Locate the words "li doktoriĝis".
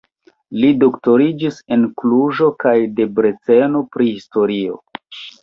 0.61-1.59